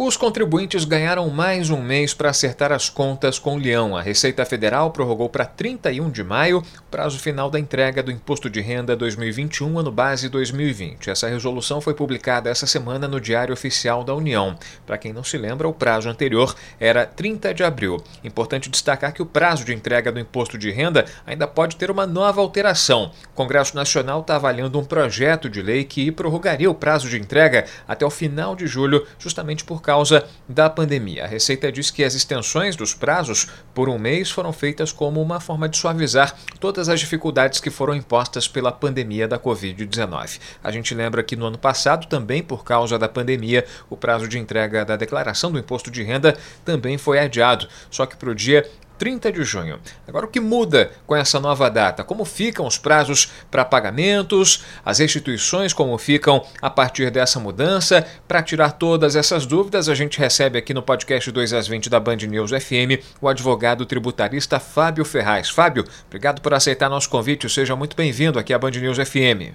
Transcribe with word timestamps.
Os 0.00 0.16
contribuintes 0.16 0.84
ganharam 0.84 1.28
mais 1.28 1.70
um 1.70 1.82
mês 1.82 2.14
para 2.14 2.30
acertar 2.30 2.70
as 2.70 2.88
contas 2.88 3.36
com 3.36 3.56
o 3.56 3.58
Leão. 3.58 3.96
A 3.96 4.00
Receita 4.00 4.44
Federal 4.44 4.92
prorrogou 4.92 5.28
para 5.28 5.44
31 5.44 6.08
de 6.08 6.22
maio 6.22 6.58
o 6.58 6.82
prazo 6.88 7.18
final 7.18 7.50
da 7.50 7.58
entrega 7.58 8.00
do 8.00 8.12
Imposto 8.12 8.48
de 8.48 8.60
Renda 8.60 8.94
2021, 8.94 9.76
ano 9.76 9.90
base 9.90 10.28
2020. 10.28 11.10
Essa 11.10 11.26
resolução 11.26 11.80
foi 11.80 11.94
publicada 11.94 12.48
essa 12.48 12.64
semana 12.64 13.08
no 13.08 13.20
Diário 13.20 13.52
Oficial 13.52 14.04
da 14.04 14.14
União. 14.14 14.56
Para 14.86 14.96
quem 14.96 15.12
não 15.12 15.24
se 15.24 15.36
lembra, 15.36 15.66
o 15.66 15.74
prazo 15.74 16.08
anterior 16.08 16.54
era 16.78 17.04
30 17.04 17.52
de 17.52 17.64
abril. 17.64 18.00
Importante 18.22 18.70
destacar 18.70 19.12
que 19.12 19.20
o 19.20 19.26
prazo 19.26 19.64
de 19.64 19.74
entrega 19.74 20.12
do 20.12 20.20
Imposto 20.20 20.56
de 20.56 20.70
Renda 20.70 21.06
ainda 21.26 21.48
pode 21.48 21.74
ter 21.74 21.90
uma 21.90 22.06
nova 22.06 22.40
alteração. 22.40 23.10
O 23.32 23.34
Congresso 23.34 23.74
Nacional 23.74 24.20
está 24.20 24.36
avaliando 24.36 24.78
um 24.78 24.84
projeto 24.84 25.50
de 25.50 25.60
lei 25.60 25.82
que 25.82 26.12
prorrogaria 26.12 26.70
o 26.70 26.74
prazo 26.74 27.08
de 27.08 27.18
entrega 27.18 27.64
até 27.88 28.06
o 28.06 28.10
final 28.10 28.54
de 28.54 28.68
julho, 28.68 29.04
justamente 29.18 29.64
por 29.64 29.87
causa 29.88 30.26
da 30.46 30.68
pandemia. 30.68 31.24
A 31.24 31.26
Receita 31.26 31.72
diz 31.72 31.90
que 31.90 32.04
as 32.04 32.12
extensões 32.14 32.76
dos 32.76 32.92
prazos 32.92 33.46
por 33.72 33.88
um 33.88 33.98
mês 33.98 34.30
foram 34.30 34.52
feitas 34.52 34.92
como 34.92 35.22
uma 35.22 35.40
forma 35.40 35.66
de 35.66 35.78
suavizar 35.78 36.36
todas 36.60 36.90
as 36.90 37.00
dificuldades 37.00 37.58
que 37.58 37.70
foram 37.70 37.94
impostas 37.94 38.46
pela 38.46 38.70
pandemia 38.70 39.26
da 39.26 39.38
Covid-19. 39.38 40.40
A 40.62 40.70
gente 40.70 40.94
lembra 40.94 41.22
que 41.22 41.36
no 41.36 41.46
ano 41.46 41.56
passado, 41.56 42.06
também 42.06 42.42
por 42.42 42.64
causa 42.64 42.98
da 42.98 43.08
pandemia, 43.08 43.64
o 43.88 43.96
prazo 43.96 44.28
de 44.28 44.38
entrega 44.38 44.84
da 44.84 44.94
declaração 44.94 45.50
do 45.50 45.58
imposto 45.58 45.90
de 45.90 46.02
renda 46.02 46.36
também 46.66 46.98
foi 46.98 47.18
adiado, 47.18 47.66
só 47.90 48.04
que 48.04 48.14
para 48.14 48.28
o 48.28 48.34
dia 48.34 48.68
30 48.98 49.32
de 49.32 49.44
junho. 49.44 49.78
Agora, 50.06 50.26
o 50.26 50.28
que 50.28 50.40
muda 50.40 50.90
com 51.06 51.14
essa 51.14 51.38
nova 51.38 51.70
data? 51.70 52.02
Como 52.02 52.24
ficam 52.24 52.66
os 52.66 52.76
prazos 52.76 53.32
para 53.50 53.64
pagamentos, 53.64 54.64
as 54.84 54.98
restituições, 54.98 55.72
como 55.72 55.96
ficam 55.96 56.44
a 56.60 56.68
partir 56.68 57.10
dessa 57.10 57.38
mudança? 57.38 58.06
Para 58.26 58.42
tirar 58.42 58.72
todas 58.72 59.16
essas 59.16 59.46
dúvidas, 59.46 59.88
a 59.88 59.94
gente 59.94 60.18
recebe 60.18 60.58
aqui 60.58 60.74
no 60.74 60.82
podcast 60.82 61.30
2 61.30 61.52
às 61.52 61.68
20 61.68 61.88
da 61.88 62.00
Band 62.00 62.16
News 62.16 62.50
FM 62.50 63.00
o 63.20 63.28
advogado 63.28 63.86
tributarista 63.86 64.58
Fábio 64.58 65.04
Ferraz. 65.04 65.48
Fábio, 65.48 65.84
obrigado 66.06 66.40
por 66.40 66.52
aceitar 66.52 66.88
nosso 66.88 67.08
convite. 67.08 67.48
Seja 67.48 67.76
muito 67.76 67.96
bem-vindo 67.96 68.38
aqui 68.38 68.52
à 68.52 68.58
Band 68.58 68.72
News 68.72 68.98
FM. 68.98 69.54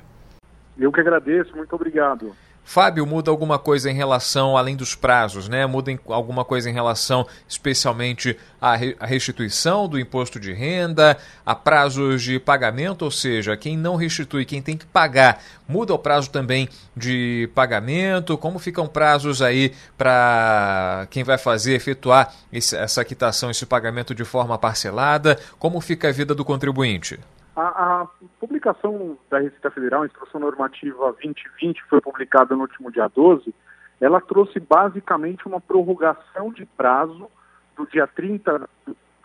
Eu 0.78 0.92
que 0.92 1.00
agradeço, 1.00 1.56
muito 1.56 1.74
obrigado. 1.76 2.36
Fábio, 2.66 3.06
muda 3.06 3.30
alguma 3.30 3.60
coisa 3.60 3.92
em 3.92 3.94
relação, 3.94 4.58
além 4.58 4.76
dos 4.76 4.96
prazos, 4.96 5.50
né? 5.50 5.66
Muda 5.66 5.92
em, 5.92 6.00
alguma 6.08 6.46
coisa 6.46 6.70
em 6.70 6.74
relação, 6.74 7.28
especialmente, 7.48 8.38
à, 8.60 8.76
re, 8.76 8.96
à 9.00 9.06
restituição 9.06 9.88
do 9.88 10.00
imposto 10.00 10.40
de 10.40 10.54
renda, 10.54 11.18
a 11.46 11.54
prazos 11.54 12.24
de 12.24 12.40
pagamento, 12.40 13.04
ou 13.04 13.12
seja, 13.12 13.58
quem 13.58 13.78
não 13.78 13.96
restitui, 13.96 14.46
quem 14.46 14.62
tem 14.62 14.78
que 14.78 14.86
pagar, 14.86 15.44
muda 15.68 15.94
o 15.94 16.00
prazo 16.00 16.30
também 16.30 16.70
de 16.96 17.50
pagamento? 17.54 18.38
Como 18.38 18.58
ficam 18.58 18.88
prazos 18.88 19.42
aí 19.42 19.74
para 19.98 21.06
quem 21.12 21.24
vai 21.24 21.38
fazer, 21.38 21.74
efetuar 21.76 22.34
esse, 22.52 22.76
essa 22.76 23.04
quitação, 23.04 23.52
esse 23.52 23.66
pagamento 23.66 24.16
de 24.16 24.24
forma 24.24 24.58
parcelada? 24.58 25.38
Como 25.60 25.82
fica 25.82 26.08
a 26.08 26.12
vida 26.12 26.34
do 26.34 26.46
contribuinte? 26.46 27.20
A, 27.56 27.62
a, 28.02 28.08
publicação 28.40 29.18
da 29.30 29.40
Receita 29.40 29.70
Federal, 29.70 30.02
a 30.04 30.06
Instrução 30.08 30.40
Normativa 30.40 31.12
2020, 31.14 31.84
foi 31.84 32.02
publicada 32.02 32.56
no 32.56 32.62
último 32.62 32.92
dia 32.92 33.08
12, 33.08 33.54
ela 34.02 34.20
trouxe 34.20 34.60
basicamente 34.60 35.46
uma 35.46 35.62
prorrogação 35.62 36.52
de 36.52 36.66
prazo 36.66 37.30
do 37.76 37.86
dia 37.86 38.08
30 38.08 38.68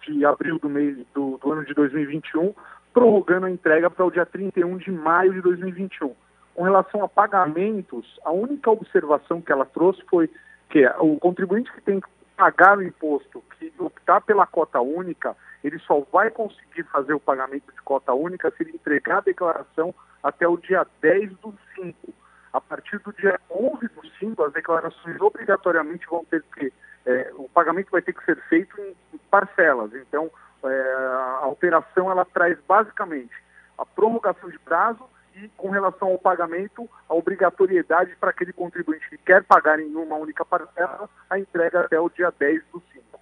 de 0.06 0.24
abril 0.24 0.58
do, 0.58 0.68
mês, 0.68 0.98
do, 1.14 1.38
do 1.38 1.52
ano 1.52 1.64
de 1.64 1.72
2021, 1.72 2.54
prorrogando 2.92 3.46
a 3.46 3.50
entrega 3.50 3.88
para 3.90 4.04
o 4.04 4.10
dia 4.10 4.26
31 4.26 4.76
de 4.76 4.90
maio 4.90 5.32
de 5.32 5.40
2021. 5.40 6.14
Com 6.54 6.62
relação 6.62 7.02
a 7.02 7.08
pagamentos, 7.08 8.18
a 8.24 8.30
única 8.30 8.70
observação 8.70 9.40
que 9.40 9.52
ela 9.52 9.64
trouxe 9.64 10.02
foi 10.08 10.28
que 10.68 10.86
o 10.98 11.16
contribuinte 11.18 11.72
que 11.72 11.80
tem 11.80 12.00
que 12.00 12.08
pagar 12.36 12.78
o 12.78 12.82
imposto, 12.82 13.42
que 13.58 13.72
optar 14.08 14.22
pela 14.22 14.46
cota 14.46 14.80
única, 14.80 15.36
ele 15.62 15.78
só 15.80 16.00
vai 16.10 16.30
conseguir 16.30 16.84
fazer 16.84 17.12
o 17.12 17.20
pagamento 17.20 17.70
de 17.72 17.82
cota 17.82 18.14
única 18.14 18.50
se 18.50 18.62
ele 18.62 18.72
entregar 18.72 19.18
a 19.18 19.22
declaração 19.22 19.94
até 20.22 20.48
o 20.48 20.56
dia 20.56 20.86
10 21.02 21.32
do 21.38 21.54
5. 21.74 22.14
A 22.52 22.60
partir 22.60 22.98
do 23.00 23.12
dia 23.12 23.38
11 23.50 23.88
do 23.88 24.08
5, 24.18 24.42
as 24.42 24.52
declarações 24.52 25.20
obrigatoriamente 25.20 26.06
vão 26.06 26.24
ter 26.24 26.42
que. 26.54 26.72
É, 27.04 27.30
o 27.36 27.48
pagamento 27.48 27.90
vai 27.90 28.02
ter 28.02 28.12
que 28.14 28.24
ser 28.24 28.36
feito 28.48 28.80
em 28.80 29.18
parcelas. 29.30 29.94
Então, 29.94 30.30
é, 30.64 30.68
a 30.70 31.40
alteração 31.42 32.10
ela 32.10 32.24
traz 32.24 32.58
basicamente 32.66 33.34
a 33.76 33.84
prorrogação 33.84 34.48
de 34.48 34.58
prazo 34.58 35.04
e, 35.36 35.48
com 35.56 35.70
relação 35.70 36.08
ao 36.08 36.18
pagamento, 36.18 36.88
a 37.08 37.14
obrigatoriedade 37.14 38.16
para 38.16 38.30
aquele 38.30 38.52
contribuinte 38.52 39.08
que 39.08 39.18
quer 39.18 39.44
pagar 39.44 39.78
em 39.78 39.94
uma 39.94 40.16
única 40.16 40.44
parcela, 40.44 41.08
a 41.30 41.38
entrega 41.38 41.80
até 41.80 42.00
o 42.00 42.08
dia 42.08 42.32
10 42.36 42.62
do 42.72 42.82
5. 42.92 43.17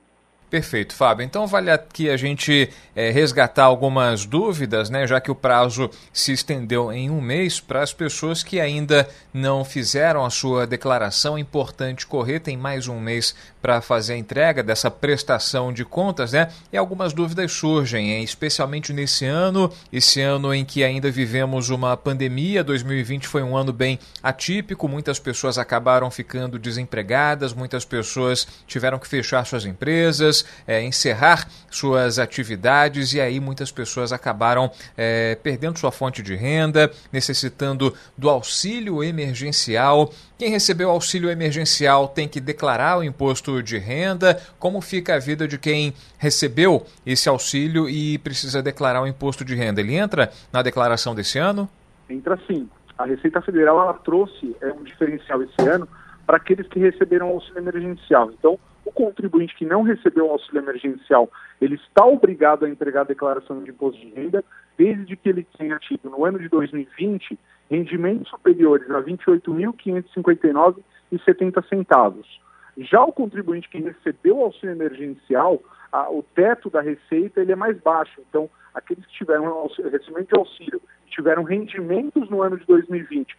Perfeito, 0.49 0.95
Fábio. 0.95 1.25
Então 1.25 1.45
vale 1.45 1.73
aqui 1.73 2.09
a 2.09 2.17
gente 2.17 2.71
é, 2.95 3.11
resgatar 3.11 3.65
algumas 3.65 4.25
dúvidas, 4.25 4.89
né, 4.89 5.05
já 5.05 5.21
que 5.21 5.31
o 5.31 5.35
prazo 5.35 5.91
se 6.13 6.33
estendeu 6.33 6.93
em 6.93 7.11
um 7.11 7.21
mês 7.21 7.59
para 7.59 7.83
as 7.83 7.93
pessoas 7.93 8.45
que 8.45 8.61
ainda 8.61 9.09
não 9.35 9.65
fizeram 9.65 10.25
a 10.25 10.31
sua 10.31 10.65
declaração. 10.65 11.37
É 11.37 11.41
importante 11.41 12.07
correr, 12.07 12.39
tem 12.39 12.57
mais 12.57 12.87
um 12.87 13.01
mês 13.01 13.35
para 13.67 13.81
fazer 13.81 14.13
a 14.13 14.17
entrega 14.17 14.63
dessa 14.63 14.89
prestação 14.89 15.73
de 15.73 15.85
contas, 15.85 16.31
né? 16.31 16.53
E 16.73 16.77
algumas 16.77 17.13
dúvidas 17.13 17.51
surgem, 17.51 18.13
hein? 18.13 18.23
especialmente 18.23 18.93
nesse 18.93 19.25
ano, 19.25 19.73
esse 19.93 20.21
ano 20.21 20.55
em 20.55 20.65
que 20.65 20.85
ainda 20.85 21.11
vivemos 21.11 21.69
uma 21.69 21.97
pandemia. 21.97 22.63
2020 22.63 23.27
foi 23.27 23.43
um 23.43 23.57
ano 23.57 23.73
bem 23.73 23.99
atípico, 24.23 24.87
muitas 24.87 25.19
pessoas 25.19 25.59
acabaram 25.59 26.09
ficando 26.13 26.61
desempregadas, 26.61 27.53
muitas 27.53 27.85
pessoas 27.85 28.47
tiveram 28.69 29.01
que 29.01 29.09
fechar 29.09 29.45
suas 29.45 29.65
empresas 29.65 30.45
é, 30.65 30.81
encerrar 30.81 31.49
suas 31.69 32.21
atividades 32.21 33.15
e 33.15 33.21
aí 33.21 33.41
muitas 33.41 33.73
pessoas 33.73 34.13
acabaram 34.13 34.71
é, 34.97 35.37
perdendo 35.43 35.77
sua 35.77 35.91
fonte 35.91 36.23
de 36.23 36.37
renda, 36.37 36.89
necessitando 37.13 37.93
do 38.17 38.31
auxílio 38.31 39.03
emergencial. 39.03 40.13
Quem 40.39 40.51
recebeu 40.51 40.91
auxílio 40.91 41.31
emergencial 41.31 42.09
tem 42.09 42.29
que 42.29 42.41
declarar 42.41 42.99
o 42.99 43.03
imposto 43.03 43.63
de 43.63 43.79
renda. 43.79 44.37
Como 44.59 44.83
fica 44.83 45.15
a 45.15 45.19
vida 45.19 45.49
de 45.49 45.59
quem 45.59 45.95
recebeu 46.19 46.85
esse 47.07 47.27
auxílio 47.27 47.89
e 47.89 48.19
precisa 48.19 48.63
declarar 48.63 49.01
o 49.01 49.07
imposto 49.07 49.43
de 49.43 49.55
renda? 49.55 49.81
Ele 49.81 49.95
entra 49.95 50.31
na 50.53 50.61
declaração 50.61 51.15
desse 51.15 51.39
ano? 51.39 51.67
Entra 52.11 52.39
sim. 52.47 52.69
A 52.99 53.07
Receita 53.07 53.41
Federal 53.41 53.81
ela 53.81 53.95
trouxe 53.95 54.55
é, 54.61 54.71
um 54.73 54.83
diferencial 54.83 55.43
esse 55.43 55.67
ano 55.67 55.89
para 56.27 56.37
aqueles 56.37 56.69
que 56.69 56.79
receberam 56.79 57.29
auxílio 57.29 57.59
emergencial. 57.59 58.31
Então, 58.31 58.59
o 58.85 58.93
contribuinte 58.93 59.57
que 59.57 59.65
não 59.65 59.83
recebeu 59.83 60.31
auxílio 60.31 60.61
emergencial, 60.61 61.31
ele 61.63 61.77
está 61.77 62.05
obrigado 62.05 62.67
a 62.67 62.69
entregar 62.69 63.03
a 63.03 63.05
declaração 63.05 63.63
de 63.63 63.71
imposto 63.71 63.99
de 64.01 64.13
renda, 64.13 64.45
desde 64.77 65.17
que 65.17 65.31
ele 65.31 65.47
tenha 65.57 65.79
tido, 65.79 66.11
no 66.11 66.27
ano 66.27 66.39
de 66.39 66.49
2020, 66.51 67.39
rendimentos 67.71 68.29
superiores 68.29 68.91
a 68.91 68.99
R$ 68.99 69.13
28.559,70 69.13 71.69
centavos. 71.69 72.41
Já 72.79 73.03
o 73.03 73.13
contribuinte 73.13 73.69
que 73.69 73.81
recebeu 73.81 74.39
o 74.39 74.45
auxílio 74.45 74.75
emergencial, 74.75 75.63
a, 75.91 76.11
o 76.11 76.23
teto 76.23 76.69
da 76.69 76.81
receita 76.81 77.41
ele 77.41 77.53
é 77.53 77.57
mais 77.57 77.79
baixo. 77.81 78.21
Então, 78.29 78.51
aqueles 78.75 79.05
que 79.07 79.13
tiveram 79.13 79.67
recebimento 79.67 80.29
de 80.29 80.39
auxílio 80.39 80.81
tiveram 81.09 81.43
rendimentos 81.43 82.29
no 82.29 82.43
ano 82.43 82.59
de 82.59 82.67
2020 82.67 83.35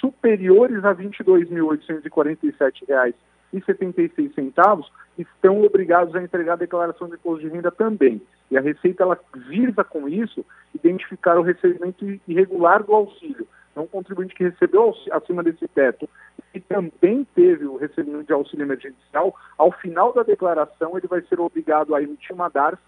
superiores 0.00 0.84
a 0.84 0.92
R$ 0.92 1.08
22.847 1.08 3.14
e 3.52 3.60
76 3.62 4.34
centavos 4.34 4.90
estão 5.18 5.62
obrigados 5.62 6.14
a 6.14 6.22
entregar 6.22 6.54
a 6.54 6.56
declaração 6.56 7.08
de 7.08 7.14
imposto 7.14 7.42
de 7.42 7.48
renda 7.48 7.70
também. 7.70 8.22
E 8.50 8.56
a 8.56 8.60
Receita 8.60 9.02
ela 9.02 9.18
visa 9.48 9.84
com 9.84 10.08
isso 10.08 10.44
identificar 10.74 11.38
o 11.38 11.42
recebimento 11.42 12.04
irregular 12.26 12.82
do 12.82 12.94
auxílio. 12.94 13.46
Então, 13.70 13.84
um 13.84 13.88
contribuinte 13.88 14.34
que 14.34 14.44
recebeu 14.44 14.94
acima 15.12 15.42
desse 15.42 15.66
teto 15.68 16.08
e 16.52 16.60
também 16.60 17.24
teve 17.34 17.64
o 17.66 17.76
recebimento 17.76 18.24
de 18.24 18.32
auxílio 18.32 18.64
emergencial, 18.64 19.34
ao 19.56 19.70
final 19.70 20.12
da 20.12 20.22
declaração 20.22 20.96
ele 20.96 21.06
vai 21.06 21.22
ser 21.22 21.40
obrigado 21.40 21.94
a 21.94 22.02
emitir 22.02 22.34
uma 22.34 22.48
DARF 22.48 22.82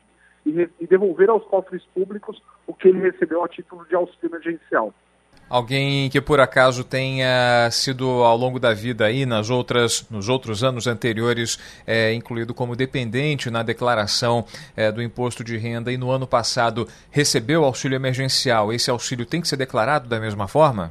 e, 0.44 0.68
e 0.80 0.86
devolver 0.86 1.30
aos 1.30 1.44
cofres 1.44 1.84
públicos 1.94 2.42
o 2.66 2.74
que 2.74 2.88
ele 2.88 2.98
recebeu 2.98 3.44
a 3.44 3.48
título 3.48 3.86
de 3.86 3.94
auxílio 3.94 4.30
emergencial. 4.30 4.92
Alguém 5.52 6.08
que 6.08 6.18
por 6.18 6.40
acaso 6.40 6.82
tenha 6.82 7.68
sido 7.70 8.06
ao 8.06 8.34
longo 8.38 8.58
da 8.58 8.72
vida 8.72 9.04
aí 9.04 9.26
nas 9.26 9.50
outras, 9.50 10.08
nos 10.10 10.26
outros 10.26 10.64
anos 10.64 10.86
anteriores 10.86 11.58
é, 11.86 12.14
incluído 12.14 12.54
como 12.54 12.74
dependente 12.74 13.50
na 13.50 13.62
declaração 13.62 14.46
é, 14.74 14.90
do 14.90 15.02
imposto 15.02 15.44
de 15.44 15.58
renda 15.58 15.92
e 15.92 15.98
no 15.98 16.10
ano 16.10 16.26
passado 16.26 16.86
recebeu 17.10 17.64
auxílio 17.64 17.96
emergencial, 17.96 18.72
esse 18.72 18.90
auxílio 18.90 19.26
tem 19.26 19.42
que 19.42 19.48
ser 19.48 19.58
declarado 19.58 20.08
da 20.08 20.18
mesma 20.18 20.48
forma? 20.48 20.90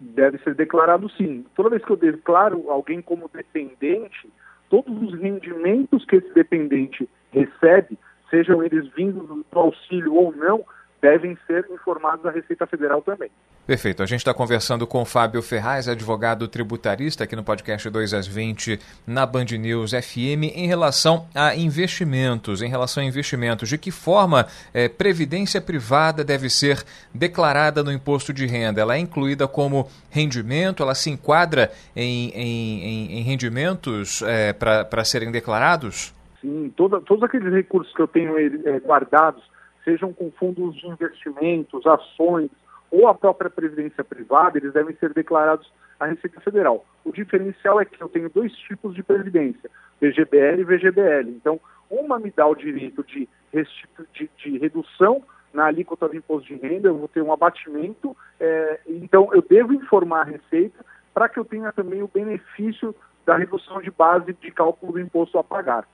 Deve 0.00 0.38
ser 0.38 0.56
declarado 0.56 1.08
sim. 1.10 1.44
Toda 1.54 1.70
vez 1.70 1.84
que 1.84 1.92
eu 1.92 1.96
declaro 1.96 2.68
alguém 2.68 3.00
como 3.00 3.30
dependente, 3.32 4.28
todos 4.68 5.00
os 5.04 5.20
rendimentos 5.20 6.04
que 6.04 6.16
esse 6.16 6.34
dependente 6.34 7.08
recebe, 7.32 7.96
sejam 8.28 8.60
eles 8.60 8.88
vindos 8.92 9.28
do 9.28 9.44
auxílio 9.52 10.16
ou 10.16 10.34
não, 10.34 10.64
devem 11.00 11.36
ser 11.46 11.66
informados 11.70 12.24
à 12.26 12.30
Receita 12.30 12.66
Federal 12.66 13.02
também. 13.02 13.30
Perfeito. 13.66 14.02
A 14.02 14.06
gente 14.06 14.18
está 14.18 14.34
conversando 14.34 14.86
com 14.86 15.04
Fábio 15.04 15.40
Ferraz, 15.42 15.88
advogado 15.88 16.48
tributarista, 16.48 17.24
aqui 17.24 17.36
no 17.36 17.44
podcast 17.44 17.88
2 17.88 18.14
às 18.14 18.26
20 18.26 18.78
na 19.06 19.24
Band 19.24 19.46
News 19.58 19.92
FM, 19.92 20.54
em 20.54 20.66
relação 20.66 21.26
a 21.34 21.54
investimentos. 21.54 22.62
Em 22.62 22.68
relação 22.68 23.02
a 23.02 23.06
investimentos, 23.06 23.68
de 23.68 23.78
que 23.78 23.90
forma 23.90 24.46
é, 24.74 24.88
previdência 24.88 25.60
privada 25.60 26.24
deve 26.24 26.50
ser 26.50 26.84
declarada 27.14 27.82
no 27.82 27.92
imposto 27.92 28.32
de 28.32 28.46
renda? 28.46 28.80
Ela 28.80 28.96
é 28.96 28.98
incluída 28.98 29.46
como 29.46 29.88
rendimento? 30.10 30.82
Ela 30.82 30.94
se 30.94 31.10
enquadra 31.10 31.70
em, 31.94 32.30
em, 32.30 32.82
em, 32.82 33.18
em 33.18 33.22
rendimentos 33.22 34.22
é, 34.22 34.52
para 34.52 35.04
serem 35.04 35.30
declarados? 35.30 36.14
Sim, 36.40 36.72
toda, 36.76 37.00
todos 37.02 37.22
aqueles 37.22 37.52
recursos 37.52 37.94
que 37.94 38.00
eu 38.00 38.08
tenho 38.08 38.36
é, 38.38 38.78
guardados 38.80 39.49
sejam 39.84 40.12
com 40.12 40.30
fundos 40.32 40.74
de 40.76 40.86
investimentos, 40.86 41.86
ações 41.86 42.50
ou 42.90 43.06
a 43.06 43.14
própria 43.14 43.48
previdência 43.48 44.02
privada, 44.02 44.58
eles 44.58 44.72
devem 44.72 44.94
ser 44.96 45.12
declarados 45.12 45.70
à 45.98 46.06
Receita 46.06 46.40
Federal. 46.40 46.84
O 47.04 47.12
diferencial 47.12 47.80
é 47.80 47.84
que 47.84 48.02
eu 48.02 48.08
tenho 48.08 48.28
dois 48.28 48.52
tipos 48.52 48.94
de 48.94 49.02
previdência, 49.02 49.70
VGBL 50.00 50.60
e 50.60 50.64
VGBL. 50.64 51.28
Então, 51.28 51.60
uma 51.88 52.18
me 52.18 52.30
dá 52.30 52.46
o 52.46 52.54
direito 52.54 53.04
de, 53.04 53.28
de, 54.12 54.30
de 54.36 54.58
redução 54.58 55.22
na 55.52 55.66
alíquota 55.66 56.08
do 56.08 56.16
imposto 56.16 56.46
de 56.46 56.54
renda, 56.54 56.88
eu 56.88 56.96
vou 56.96 57.08
ter 57.08 57.22
um 57.22 57.32
abatimento, 57.32 58.16
é, 58.38 58.80
então 58.86 59.30
eu 59.32 59.42
devo 59.42 59.74
informar 59.74 60.20
a 60.20 60.24
Receita 60.24 60.84
para 61.12 61.28
que 61.28 61.38
eu 61.38 61.44
tenha 61.44 61.72
também 61.72 62.02
o 62.02 62.10
benefício 62.12 62.94
da 63.26 63.36
redução 63.36 63.80
de 63.80 63.90
base 63.90 64.32
de 64.32 64.50
cálculo 64.50 64.92
do 64.92 65.00
imposto 65.00 65.38
a 65.38 65.44
pagar. 65.44 65.86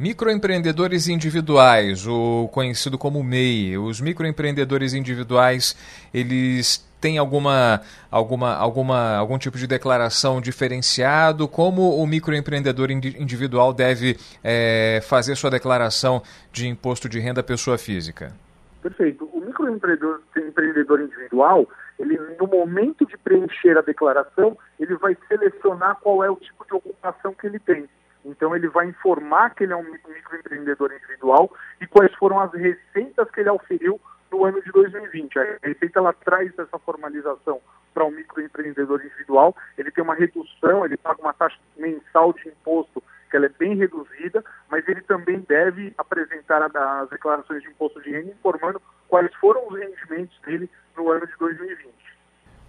Microempreendedores 0.00 1.08
individuais, 1.08 2.06
o 2.06 2.48
conhecido 2.54 2.96
como 2.96 3.22
MEI, 3.22 3.76
os 3.76 4.00
microempreendedores 4.00 4.94
individuais, 4.94 5.76
eles 6.14 6.78
têm 6.98 7.18
alguma, 7.18 7.82
alguma, 8.10 8.54
alguma, 8.54 9.16
algum 9.16 9.36
tipo 9.36 9.58
de 9.58 9.66
declaração 9.66 10.40
diferenciado? 10.40 11.46
Como 11.46 12.02
o 12.02 12.06
microempreendedor 12.06 12.90
individual 12.90 13.74
deve 13.74 14.16
é, 14.42 15.02
fazer 15.02 15.36
sua 15.36 15.50
declaração 15.50 16.22
de 16.50 16.66
imposto 16.66 17.06
de 17.06 17.20
renda 17.20 17.42
pessoa 17.42 17.76
física? 17.76 18.32
Perfeito. 18.80 19.28
O 19.34 19.40
microempreendedor 19.44 20.22
empreendedor 20.34 21.02
individual, 21.02 21.68
ele 21.98 22.18
no 22.40 22.46
momento 22.46 23.04
de 23.04 23.18
preencher 23.18 23.76
a 23.76 23.82
declaração, 23.82 24.56
ele 24.78 24.96
vai 24.96 25.14
selecionar 25.28 25.98
qual 26.00 26.24
é 26.24 26.30
o 26.30 26.36
tipo 26.36 26.64
de 26.64 26.74
ocupação 26.74 27.34
que 27.34 27.46
ele 27.46 27.58
tem. 27.58 27.86
Então 28.24 28.54
ele 28.54 28.68
vai 28.68 28.86
informar 28.86 29.54
que 29.54 29.64
ele 29.64 29.72
é 29.72 29.76
um 29.76 29.82
microempreendedor 29.82 30.92
individual 30.92 31.52
e 31.80 31.86
quais 31.86 32.14
foram 32.14 32.38
as 32.40 32.52
receitas 32.52 33.30
que 33.30 33.40
ele 33.40 33.48
auferiu 33.48 34.00
no 34.30 34.44
ano 34.44 34.62
de 34.62 34.70
2020. 34.70 35.38
A 35.38 35.58
Receita 35.62 35.98
ela 35.98 36.12
traz 36.12 36.56
essa 36.58 36.78
formalização 36.78 37.60
para 37.92 38.04
o 38.04 38.10
microempreendedor 38.10 39.00
individual, 39.04 39.56
ele 39.76 39.90
tem 39.90 40.04
uma 40.04 40.14
redução, 40.14 40.84
ele 40.84 40.96
paga 40.96 41.20
uma 41.20 41.32
taxa 41.32 41.58
mensal 41.76 42.32
de 42.32 42.48
imposto 42.48 43.02
que 43.30 43.36
ela 43.36 43.46
é 43.46 43.50
bem 43.50 43.76
reduzida, 43.76 44.44
mas 44.68 44.86
ele 44.88 45.00
também 45.02 45.40
deve 45.40 45.94
apresentar 45.96 46.62
as 46.62 47.08
declarações 47.10 47.62
de 47.62 47.68
imposto 47.68 48.02
de 48.02 48.10
renda 48.10 48.30
informando 48.30 48.82
quais 49.08 49.32
foram 49.36 49.68
os 49.68 49.78
rendimentos 49.78 50.38
dele 50.40 50.68
no 50.96 51.10
ano 51.10 51.26
de 51.26 51.36
2020. 51.38 51.99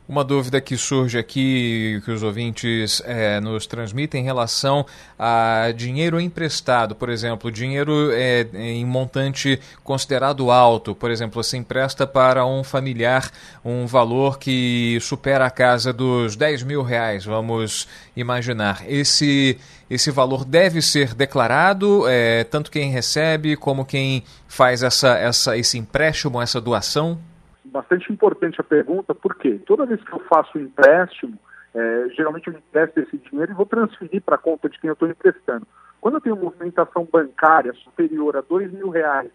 Uma 0.10 0.26
dúvida 0.26 0.60
que 0.60 0.76
surge 0.76 1.18
aqui, 1.18 2.02
que 2.04 2.12
os 2.12 2.22
ouvintes 2.22 3.02
é, 3.06 3.40
nos 3.40 3.66
transmitem 3.66 4.22
em 4.22 4.26
relação 4.26 4.86
a 5.18 5.72
dinheiro 5.74 6.20
emprestado, 6.20 6.94
por 6.96 7.08
exemplo, 7.08 7.50
dinheiro 7.50 8.12
é, 8.12 8.46
em 8.54 8.86
montante 8.86 9.58
considerado 9.84 10.52
alto, 10.52 10.94
por 10.94 11.12
exemplo, 11.12 11.42
você 11.42 11.56
empresta 11.56 12.06
para 12.06 12.46
um 12.46 12.62
familiar 12.62 13.32
um 13.64 13.86
valor 13.86 14.38
que 14.38 14.98
supera 15.00 15.46
a 15.46 15.52
casa 15.52 15.94
dos 15.94 16.36
10 16.36 16.64
mil 16.64 16.82
reais, 16.82 17.24
vamos 17.24 17.88
imaginar. 18.14 18.84
Esse, 18.88 19.58
esse 19.90 20.12
valor 20.12 20.44
deve 20.44 20.82
ser 20.82 21.14
declarado, 21.14 22.06
é, 22.08 22.44
tanto 22.44 22.70
quem 22.70 22.92
recebe 22.92 23.56
como 23.56 23.86
quem 23.86 24.24
faz 24.48 24.84
essa, 24.84 25.18
essa, 25.18 25.58
esse 25.58 25.78
empréstimo, 25.78 26.42
essa 26.42 26.60
doação? 26.60 27.31
Bastante 27.72 28.12
importante 28.12 28.60
a 28.60 28.64
pergunta, 28.64 29.16
porque 29.16 29.58
toda 29.60 29.86
vez 29.86 30.04
que 30.04 30.14
eu 30.14 30.20
faço 30.22 30.58
um 30.58 30.62
empréstimo, 30.62 31.38
é, 31.74 32.10
geralmente 32.10 32.48
eu 32.48 32.54
empresto 32.54 33.00
esse 33.00 33.18
dinheiro 33.18 33.52
e 33.52 33.56
vou 33.56 33.66
transferir 33.66 34.22
para 34.22 34.36
a 34.36 34.40
conta 34.40 34.70
de 34.70 34.80
quem 34.80 34.90
eu 34.90 34.94
estou 34.94 35.10
emprestando. 35.10 35.66
Quando 36.02 36.16
eu 36.16 36.22
tenho 36.22 36.36
movimentação 36.36 37.08
bancária 37.12 37.74
superior 37.74 38.36
a 38.36 38.42
dois 38.42 38.72
mil 38.72 38.90
reais 38.90 39.32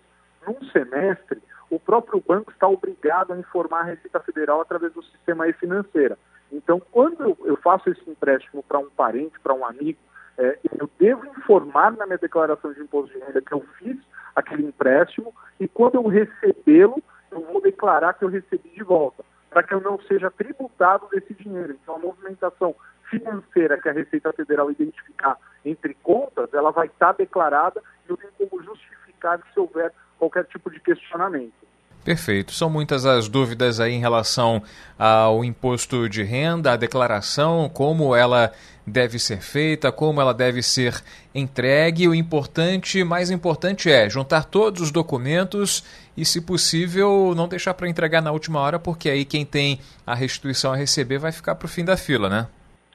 num 0.47 0.63
semestre, 0.71 1.41
o 1.71 1.81
próprio 1.81 2.23
banco 2.27 2.53
está 2.53 2.69
obrigado 2.69 3.33
a 3.33 3.39
informar 3.39 3.81
a 3.81 3.85
Receita 3.85 4.21
Federal 4.21 4.61
através 4.61 4.93
do 4.93 5.03
sistema 5.03 5.49
e-financeira. 5.49 6.19
Então, 6.53 6.81
quando 6.93 7.37
eu 7.45 7.57
faço 7.57 7.91
esse 7.91 8.09
empréstimo 8.09 8.63
para 8.63 8.79
um 8.79 8.91
parente, 8.91 9.41
para 9.41 9.55
um 9.55 9.65
amigo, 9.65 9.99
é, 10.39 10.59
eu 10.79 10.89
devo 10.99 11.27
informar 11.27 11.93
na 11.93 12.05
minha 12.05 12.19
declaração 12.19 12.73
de 12.73 12.81
imposto 12.81 13.13
de 13.13 13.25
renda 13.25 13.41
que 13.41 13.53
eu 13.53 13.65
fiz 13.79 13.97
aquele 14.35 14.67
empréstimo 14.67 15.35
e 15.59 15.67
quando 15.67 15.95
eu 15.95 16.07
recebê-lo, 16.07 17.03
eu 17.37 17.53
vou 17.53 17.61
declarar 17.61 18.15
que 18.15 18.25
eu 18.25 18.29
recebi 18.29 18.71
de 18.71 18.83
volta, 18.83 19.25
para 19.51 19.63
que 19.63 19.75
eu 19.75 19.81
não 19.81 20.01
seja 20.03 20.31
tributado 20.31 21.09
desse 21.09 21.35
dinheiro. 21.35 21.77
Então, 21.83 21.97
a 21.97 21.99
movimentação 21.99 22.75
financeira 23.11 23.81
que 23.81 23.89
a 23.89 23.93
Receita 23.93 24.33
Federal 24.33 24.71
identificar 24.71 25.39
entre 25.65 25.95
contas, 26.03 26.53
ela 26.53 26.71
vai 26.71 26.87
estar 26.87 27.13
declarada 27.13 27.83
e 28.07 28.11
eu 28.11 28.17
tenho 28.17 28.33
como 28.33 28.63
justificar 28.63 29.41
se 29.53 29.61
houver 29.61 29.93
qualquer 30.19 30.45
tipo 30.47 30.71
de 30.71 30.81
questionamento. 30.81 31.66
Perfeito. 32.07 32.53
São 32.53 32.71
muitas 32.71 33.05
as 33.05 33.29
dúvidas 33.29 33.81
aí 33.81 33.93
em 33.93 33.99
relação 33.99 34.63
ao 34.97 35.45
imposto 35.45 36.09
de 36.09 36.23
renda, 36.23 36.71
a 36.71 36.77
declaração, 36.77 37.69
como 37.69 38.15
ela 38.15 38.53
deve 38.87 39.19
ser 39.19 39.41
feita, 39.43 39.91
como 39.91 40.21
ela 40.21 40.33
deve 40.33 40.63
ser 40.63 40.95
entregue. 41.35 42.07
O 42.07 42.15
importante, 42.15 43.03
mais 43.03 43.29
importante 43.29 43.91
é 43.91 44.09
juntar 44.09 44.45
todos 44.45 44.83
os 44.83 44.93
documentos 44.93 45.83
e, 46.17 46.25
se 46.25 46.41
possível, 46.41 47.35
não 47.37 47.49
deixar 47.49 47.75
para 47.75 47.89
entregar 47.89 48.23
na 48.23 48.31
última 48.31 48.61
hora, 48.61 48.79
porque 48.79 49.11
aí 49.11 49.25
quem 49.25 49.45
tem 49.45 49.81
a 50.07 50.15
restituição 50.15 50.73
a 50.73 50.77
receber 50.77 51.19
vai 51.19 51.33
ficar 51.33 51.57
para 51.57 51.67
o 51.67 51.69
fim 51.69 51.85
da 51.85 51.97
fila, 51.97 52.29
né? 52.29 52.47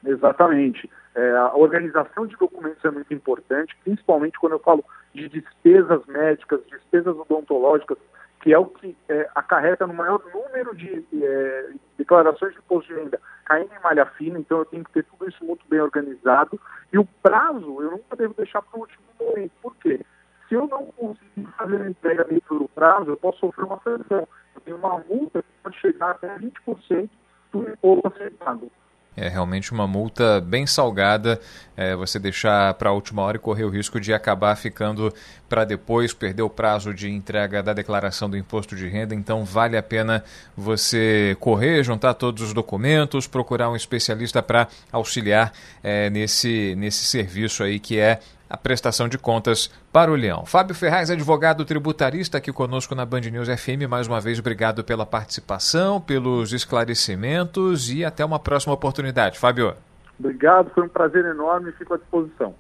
Exatamente. 0.06 0.90
É, 1.14 1.32
a 1.32 1.54
organização 1.58 2.26
de 2.26 2.38
documentos 2.38 2.86
é 2.86 2.90
muito 2.90 3.14
importante, 3.14 3.76
principalmente 3.84 4.40
quando 4.40 4.54
eu 4.54 4.60
falo 4.60 4.86
de 5.14 5.28
despesas 5.28 6.00
médicas, 6.08 6.62
despesas 6.70 7.14
odontológicas, 7.14 7.98
que 8.42 8.54
é 8.54 8.58
o 8.58 8.66
que 8.66 8.98
é, 9.08 9.30
acarreta 9.36 9.86
no 9.86 9.94
maior 9.94 10.22
número 10.34 10.76
de 10.76 11.06
é, 11.24 11.70
declarações 11.98 12.54
de 12.54 12.60
imposto 12.60 12.92
de 12.92 13.00
renda 13.00 13.20
caindo 13.46 13.72
em 13.74 13.84
malha 13.84 14.06
fina, 14.06 14.40
então 14.40 14.60
eu 14.60 14.66
tenho 14.66 14.84
que 14.84 14.92
ter 14.94 15.04
tudo 15.04 15.30
isso 15.30 15.44
muito 15.46 15.66
bem 15.68 15.80
organizado. 15.80 16.60
E 16.92 16.98
o 16.98 17.06
prazo 17.22 17.82
eu 17.82 17.92
nunca 17.92 18.16
devo 18.16 18.34
deixar 18.34 18.62
para 18.62 18.78
o 18.78 18.82
último 18.82 19.04
momento. 19.20 19.52
Por 19.62 19.76
quê? 19.76 20.00
Se 20.48 20.56
eu 20.56 20.68
não 20.68 20.86
conseguir 20.88 21.48
fazer 21.58 21.82
a 21.82 21.90
entrega 21.90 22.24
dentro 22.24 22.60
do 22.60 22.70
prazo, 22.70 23.12
eu 23.12 23.18
posso 23.18 23.40
sofrer 23.40 23.66
uma 23.66 23.80
sanção. 23.82 24.28
Eu 24.56 24.62
tenho 24.62 24.78
uma 24.78 25.00
multa 25.00 25.42
que 25.42 25.50
pode 25.64 25.78
chegar 25.80 26.12
até 26.12 26.36
20% 26.38 27.10
do 27.52 27.70
imposto 27.70 28.08
a 28.08 28.12
ser 28.12 28.32
pago. 28.34 28.72
É 29.16 29.28
realmente 29.28 29.74
uma 29.74 29.86
multa 29.86 30.40
bem 30.40 30.66
salgada 30.66 31.38
é, 31.76 31.94
você 31.96 32.18
deixar 32.18 32.74
para 32.76 32.92
a 32.92 32.94
última 32.94 33.22
hora 33.22 33.36
e 33.36 33.40
correr 33.40 33.66
o 33.66 33.70
risco 33.70 34.00
de 34.00 34.14
acabar 34.14 34.56
ficando 34.56 35.14
para 35.50 35.66
depois, 35.66 36.14
perder 36.14 36.44
o 36.44 36.50
prazo 36.50 36.94
de 36.94 37.10
entrega 37.10 37.62
da 37.62 37.74
declaração 37.74 38.30
do 38.30 38.38
imposto 38.38 38.74
de 38.74 38.88
renda. 38.88 39.14
Então, 39.14 39.44
vale 39.44 39.76
a 39.76 39.84
pena 39.84 40.24
você 40.56 41.36
correr, 41.42 41.84
juntar 41.84 42.14
todos 42.14 42.42
os 42.42 42.54
documentos, 42.54 43.28
procurar 43.28 43.70
um 43.70 43.76
especialista 43.76 44.42
para 44.42 44.70
auxiliar 44.94 45.52
é, 45.84 46.10
nesse, 46.10 46.74
nesse 46.76 47.04
serviço 47.04 47.64
aí 47.64 47.80
que 47.80 48.00
é 48.00 48.20
a 48.52 48.58
prestação 48.58 49.08
de 49.08 49.18
contas 49.18 49.72
para 49.94 50.12
o 50.12 50.16
Leão. 50.16 50.46
Fábio 50.46 50.76
Ferraz, 50.76 51.10
advogado 51.10 51.64
tributarista, 51.64 52.38
aqui 52.38 52.52
conosco 52.52 52.94
na 52.94 53.06
Band 53.06 53.22
News 53.22 53.48
FM. 53.48 53.88
Mais 53.90 54.08
uma 54.08 54.20
vez, 54.20 54.40
obrigado 54.40 54.84
pela 54.84 55.06
participação, 55.06 56.02
pelos 56.02 56.52
esclarecimentos 56.52 57.90
e 57.90 58.04
até 58.04 58.26
uma 58.26 58.40
próxima 58.40 58.74
oportunidade. 58.74 59.40
Fábio. 59.40 59.74
Obrigado, 60.20 60.70
foi 60.76 60.84
um 60.84 60.90
prazer 60.90 61.26
enorme 61.26 61.70
e 61.70 61.74
fico 61.74 61.94
à 61.94 61.98
disposição. 61.98 62.54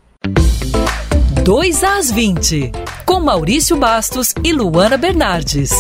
2 1.44 1.84
às 1.84 2.12
20, 2.12 2.72
com 3.06 3.20
Maurício 3.20 3.76
Bastos 3.76 4.34
e 4.44 4.54
Luana 4.54 4.98
Bernardes. 4.98 5.72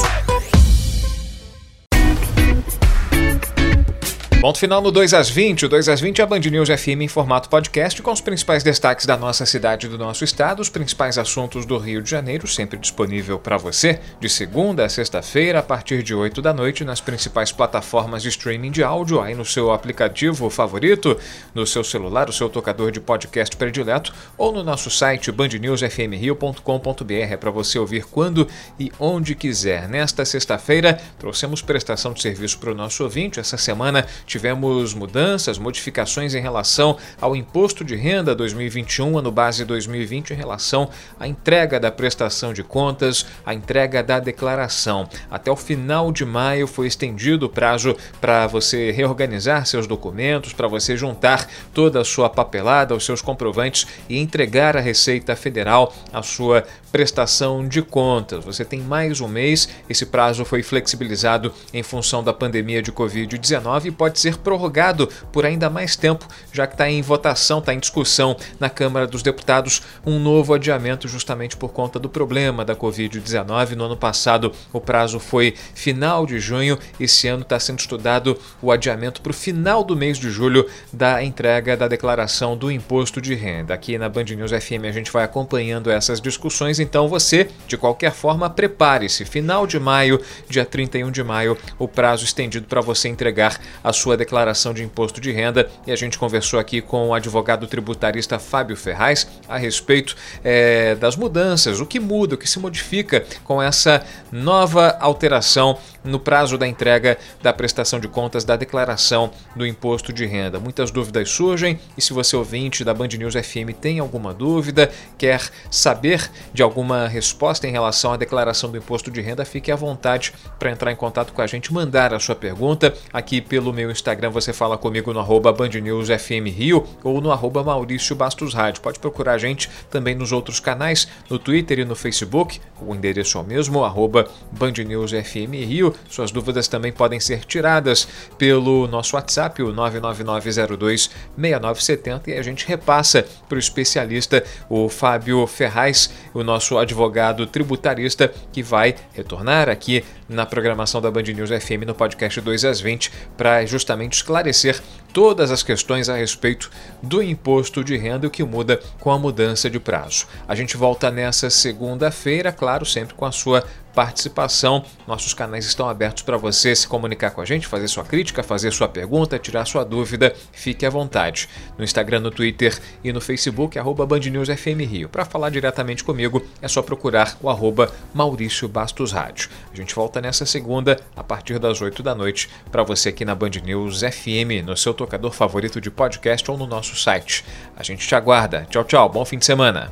Ponto 4.41 4.57
final 4.57 4.81
no 4.81 4.91
2 4.91 5.13
às 5.13 5.29
20. 5.29 5.67
O 5.67 5.69
2 5.69 5.87
às 5.87 6.01
20 6.01 6.17
é 6.17 6.23
a 6.23 6.25
Band 6.25 6.39
News 6.39 6.67
FM 6.67 7.01
em 7.01 7.07
formato 7.07 7.47
podcast 7.47 8.01
com 8.01 8.11
os 8.11 8.21
principais 8.21 8.63
destaques 8.63 9.05
da 9.05 9.15
nossa 9.15 9.45
cidade 9.45 9.85
e 9.85 9.89
do 9.89 9.99
nosso 9.99 10.23
estado, 10.23 10.61
os 10.61 10.69
principais 10.69 11.19
assuntos 11.19 11.63
do 11.63 11.77
Rio 11.77 12.01
de 12.01 12.09
Janeiro, 12.09 12.47
sempre 12.47 12.79
disponível 12.79 13.37
para 13.37 13.55
você 13.55 13.99
de 14.19 14.27
segunda 14.27 14.83
a 14.83 14.89
sexta-feira 14.89 15.59
a 15.59 15.61
partir 15.61 16.01
de 16.01 16.15
8 16.15 16.41
da 16.41 16.51
noite 16.51 16.83
nas 16.83 16.99
principais 16.99 17.51
plataformas 17.51 18.23
de 18.23 18.29
streaming 18.29 18.71
de 18.71 18.83
áudio, 18.83 19.21
aí 19.21 19.35
no 19.35 19.45
seu 19.45 19.71
aplicativo 19.71 20.49
favorito, 20.49 21.15
no 21.53 21.67
seu 21.67 21.83
celular, 21.83 22.27
o 22.27 22.33
seu 22.33 22.49
tocador 22.49 22.89
de 22.89 22.99
podcast 22.99 23.55
predileto 23.55 24.11
ou 24.35 24.51
no 24.51 24.63
nosso 24.63 24.89
site 24.89 25.31
bandnewsfmrio.com.br 25.31 27.13
é 27.13 27.37
para 27.37 27.51
você 27.51 27.77
ouvir 27.77 28.07
quando 28.07 28.47
e 28.79 28.91
onde 28.99 29.35
quiser. 29.35 29.87
Nesta 29.87 30.25
sexta-feira 30.25 30.99
trouxemos 31.19 31.61
prestação 31.61 32.11
de 32.11 32.23
serviço 32.23 32.57
para 32.57 32.71
o 32.71 32.75
nosso 32.75 33.03
ouvinte. 33.03 33.39
Essa 33.39 33.55
semana 33.55 34.07
tivemos 34.31 34.93
mudanças, 34.93 35.57
modificações 35.57 36.33
em 36.33 36.39
relação 36.39 36.97
ao 37.19 37.35
imposto 37.35 37.83
de 37.83 37.97
renda 37.97 38.33
2021, 38.33 39.17
ano 39.17 39.29
base 39.29 39.65
2020, 39.65 40.31
em 40.31 40.35
relação 40.35 40.89
à 41.19 41.27
entrega 41.27 41.79
da 41.79 41.91
prestação 41.91 42.53
de 42.53 42.63
contas, 42.63 43.25
à 43.45 43.53
entrega 43.53 44.01
da 44.01 44.19
declaração. 44.19 45.07
Até 45.29 45.51
o 45.51 45.55
final 45.55 46.11
de 46.13 46.23
maio 46.23 46.65
foi 46.65 46.87
estendido 46.87 47.47
o 47.47 47.49
prazo 47.49 47.95
para 48.21 48.47
você 48.47 48.91
reorganizar 48.91 49.65
seus 49.65 49.85
documentos, 49.85 50.53
para 50.53 50.67
você 50.67 50.95
juntar 50.95 51.49
toda 51.73 51.99
a 51.99 52.05
sua 52.05 52.29
papelada, 52.29 52.95
os 52.95 53.05
seus 53.05 53.21
comprovantes 53.21 53.85
e 54.07 54.17
entregar 54.17 54.77
à 54.77 54.79
Receita 54.79 55.35
Federal 55.35 55.93
a 56.13 56.23
sua 56.23 56.63
prestação 56.91 57.67
de 57.67 57.81
contas. 57.81 58.43
Você 58.43 58.63
tem 58.63 58.81
mais 58.81 59.21
um 59.21 59.27
mês, 59.27 59.69
esse 59.89 60.05
prazo 60.05 60.43
foi 60.43 60.61
flexibilizado 60.61 61.53
em 61.73 61.81
função 61.81 62.23
da 62.23 62.33
pandemia 62.33 62.81
de 62.81 62.91
Covid-19 62.91 63.85
e 63.85 63.91
pode 63.91 64.19
ser 64.21 64.37
prorrogado 64.37 65.07
por 65.31 65.45
ainda 65.45 65.69
mais 65.69 65.95
tempo, 65.95 66.25
já 66.53 66.67
que 66.67 66.73
está 66.73 66.89
em 66.89 67.01
votação, 67.01 67.59
está 67.59 67.73
em 67.73 67.79
discussão 67.79 68.35
na 68.59 68.69
Câmara 68.69 69.07
dos 69.07 69.23
Deputados 69.23 69.81
um 70.05 70.19
novo 70.19 70.53
adiamento 70.53 71.07
justamente 71.07 71.57
por 71.57 71.69
conta 71.69 71.99
do 71.99 72.09
problema 72.09 72.63
da 72.63 72.75
Covid-19. 72.75 73.71
No 73.71 73.85
ano 73.85 73.97
passado 73.97 74.51
o 74.71 74.79
prazo 74.79 75.19
foi 75.19 75.55
final 75.73 76.25
de 76.25 76.39
junho, 76.39 76.77
esse 76.99 77.27
ano 77.27 77.41
está 77.41 77.59
sendo 77.59 77.79
estudado 77.79 78.37
o 78.61 78.71
adiamento 78.71 79.21
para 79.21 79.31
o 79.31 79.33
final 79.33 79.83
do 79.83 79.95
mês 79.95 80.17
de 80.17 80.29
julho 80.29 80.67
da 80.93 81.23
entrega 81.23 81.75
da 81.75 81.87
declaração 81.87 82.55
do 82.55 82.71
imposto 82.71 83.21
de 83.21 83.33
renda. 83.33 83.73
Aqui 83.73 83.97
na 83.97 84.09
Band 84.09 84.23
News 84.23 84.51
FM 84.51 84.85
a 84.87 84.91
gente 84.91 85.11
vai 85.11 85.23
acompanhando 85.23 85.89
essas 85.89 86.21
discussões, 86.21 86.79
então 86.79 87.07
você, 87.07 87.49
de 87.67 87.77
qualquer 87.77 88.11
forma, 88.11 88.49
prepare-se. 88.49 89.25
Final 89.25 89.65
de 89.65 89.79
maio, 89.79 90.21
dia 90.47 90.65
31 90.65 91.11
de 91.11 91.23
maio, 91.23 91.57
o 91.79 91.87
prazo 91.87 92.23
estendido 92.23 92.67
para 92.67 92.81
você 92.81 93.07
entregar 93.09 93.59
a 93.83 93.91
sua 93.91 94.10
sua 94.11 94.17
declaração 94.17 94.73
de 94.73 94.83
imposto 94.83 95.21
de 95.21 95.31
renda 95.31 95.69
e 95.87 95.91
a 95.91 95.95
gente 95.95 96.19
conversou 96.19 96.59
aqui 96.59 96.81
com 96.81 97.07
o 97.07 97.13
advogado 97.13 97.65
tributarista 97.65 98.37
Fábio 98.37 98.75
Ferraz 98.75 99.25
a 99.47 99.57
respeito 99.57 100.17
é, 100.43 100.95
das 100.95 101.15
mudanças, 101.15 101.79
o 101.79 101.85
que 101.85 101.97
muda, 101.97 102.35
o 102.35 102.37
que 102.37 102.49
se 102.49 102.59
modifica 102.59 103.23
com 103.45 103.61
essa 103.61 104.03
nova 104.29 104.97
alteração 104.99 105.77
no 106.03 106.19
prazo 106.19 106.57
da 106.57 106.67
entrega 106.67 107.17
da 107.41 107.53
prestação 107.53 107.99
de 107.99 108.07
contas 108.07 108.43
da 108.43 108.55
declaração 108.55 109.31
do 109.55 109.65
imposto 109.65 110.11
de 110.11 110.25
renda. 110.25 110.59
Muitas 110.59 110.91
dúvidas 110.91 111.29
surgem 111.29 111.79
e 111.97 112.01
se 112.01 112.13
você 112.13 112.35
ouvinte 112.35 112.83
da 112.83 112.93
Band 112.93 113.09
News 113.09 113.35
FM 113.35 113.73
tem 113.79 113.99
alguma 113.99 114.33
dúvida, 114.33 114.91
quer 115.17 115.41
saber 115.69 116.29
de 116.53 116.63
alguma 116.63 117.07
resposta 117.07 117.67
em 117.67 117.71
relação 117.71 118.13
à 118.13 118.17
declaração 118.17 118.71
do 118.71 118.77
imposto 118.77 119.11
de 119.11 119.21
renda, 119.21 119.45
fique 119.45 119.71
à 119.71 119.75
vontade 119.75 120.33
para 120.57 120.71
entrar 120.71 120.91
em 120.91 120.95
contato 120.95 121.33
com 121.33 121.41
a 121.41 121.47
gente, 121.47 121.73
mandar 121.73 122.13
a 122.13 122.19
sua 122.19 122.35
pergunta 122.35 122.93
aqui 123.13 123.41
pelo 123.41 123.71
meu 123.71 123.91
Instagram 124.01 124.31
você 124.31 124.51
fala 124.51 124.79
comigo 124.79 125.13
no 125.13 125.19
arroba 125.19 125.53
Band 125.53 125.69
News 125.69 126.07
FM 126.07 126.47
Rio 126.47 126.87
ou 127.03 127.21
no 127.21 127.31
arroba 127.31 127.63
Maurício 127.63 128.15
Bastos 128.15 128.55
Rádio. 128.55 128.81
Pode 128.81 128.97
procurar 128.97 129.33
a 129.33 129.37
gente 129.37 129.69
também 129.91 130.15
nos 130.15 130.31
outros 130.31 130.59
canais, 130.59 131.07
no 131.29 131.37
Twitter 131.37 131.77
e 131.79 131.85
no 131.85 131.95
Facebook. 131.95 132.59
O 132.81 132.95
endereço 132.95 133.37
é 133.37 133.41
o 133.41 133.43
mesmo, 133.43 133.83
arroba 133.83 134.27
Band 134.51 134.71
News 134.71 135.11
FM 135.11 135.53
Rio. 135.67 135.93
Suas 136.09 136.31
dúvidas 136.31 136.67
também 136.67 136.91
podem 136.91 137.19
ser 137.19 137.45
tiradas 137.45 138.07
pelo 138.39 138.87
nosso 138.87 139.15
WhatsApp, 139.15 139.61
o 139.61 139.71
999026970, 139.71 142.27
e 142.27 142.33
a 142.33 142.41
gente 142.41 142.67
repassa 142.67 143.23
para 143.47 143.55
o 143.55 143.59
especialista, 143.59 144.43
o 144.67 144.89
Fábio 144.89 145.45
Ferraz, 145.45 146.11
o 146.33 146.43
nosso 146.43 146.79
advogado 146.79 147.45
tributarista, 147.45 148.33
que 148.51 148.63
vai 148.63 148.95
retornar 149.13 149.69
aqui 149.69 150.03
na 150.27 150.43
programação 150.45 150.99
da 151.01 151.11
Band 151.11 151.23
News 151.23 151.49
FM 151.49 151.85
no 151.85 151.93
podcast 151.93 152.41
2 152.41 152.65
às 152.65 152.81
20 152.81 153.11
para 153.37 153.63
justamente 153.65 153.90
esclarecer 154.15 154.81
todas 155.13 155.51
as 155.51 155.63
questões 155.63 156.09
a 156.09 156.15
respeito 156.15 156.69
do 157.01 157.21
imposto 157.21 157.83
de 157.83 157.97
renda 157.97 158.25
e 158.25 158.27
o 158.27 158.31
que 158.31 158.43
muda 158.43 158.79
com 158.99 159.11
a 159.11 159.19
mudança 159.19 159.69
de 159.69 159.79
prazo. 159.79 160.25
A 160.47 160.55
gente 160.55 160.77
volta 160.77 161.11
nessa 161.11 161.49
segunda-feira, 161.49 162.51
claro, 162.51 162.85
sempre 162.85 163.13
com 163.13 163.25
a 163.25 163.31
sua 163.31 163.63
participação. 163.93 164.83
Nossos 165.07 165.33
canais 165.33 165.65
estão 165.65 165.87
abertos 165.87 166.23
para 166.23 166.37
você 166.37 166.75
se 166.75 166.87
comunicar 166.87 167.31
com 167.31 167.41
a 167.41 167.45
gente, 167.45 167.67
fazer 167.67 167.87
sua 167.87 168.03
crítica, 168.03 168.43
fazer 168.43 168.71
sua 168.71 168.87
pergunta, 168.87 169.39
tirar 169.39 169.65
sua 169.65 169.83
dúvida. 169.83 170.33
Fique 170.51 170.85
à 170.85 170.89
vontade. 170.89 171.47
No 171.77 171.83
Instagram, 171.83 172.19
no 172.19 172.31
Twitter 172.31 172.77
e 173.03 173.11
no 173.11 173.21
Facebook, 173.21 173.77
arroba 173.77 174.05
Band 174.05 174.19
News 174.19 174.49
FM 174.49 174.81
Rio. 174.89 175.09
Para 175.09 175.25
falar 175.25 175.49
diretamente 175.49 176.03
comigo, 176.03 176.43
é 176.61 176.67
só 176.67 176.81
procurar 176.81 177.37
o 177.41 177.49
arroba 177.49 177.91
Maurício 178.13 178.67
Bastos 178.67 179.11
Rádio. 179.11 179.49
A 179.71 179.75
gente 179.75 179.93
volta 179.93 180.21
nessa 180.21 180.45
segunda, 180.45 180.99
a 181.15 181.23
partir 181.23 181.59
das 181.59 181.81
8 181.81 182.01
da 182.03 182.15
noite, 182.15 182.49
para 182.71 182.83
você 182.83 183.09
aqui 183.09 183.25
na 183.25 183.35
Band 183.35 183.51
News 183.63 184.01
FM, 184.01 184.65
no 184.65 184.75
seu 184.75 184.93
tocador 184.93 185.31
favorito 185.31 185.79
de 185.79 185.91
podcast 185.91 186.49
ou 186.49 186.57
no 186.57 186.67
nosso 186.67 186.95
site. 186.95 187.43
A 187.75 187.83
gente 187.83 188.07
te 188.07 188.15
aguarda. 188.15 188.65
Tchau, 188.69 188.83
tchau. 188.83 189.09
Bom 189.09 189.25
fim 189.25 189.37
de 189.37 189.45
semana. 189.45 189.91